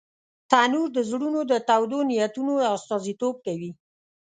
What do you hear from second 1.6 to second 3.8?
تودو نیتونو استازیتوب کوي